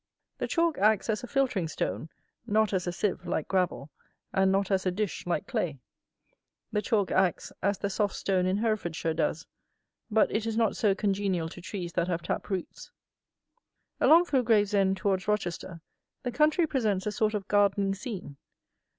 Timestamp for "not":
2.47-2.73, 4.51-4.71, 10.57-10.75